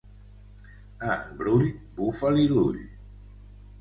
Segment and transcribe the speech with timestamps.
[1.09, 1.67] A en Brull,
[1.99, 2.81] bufa-li l'ull.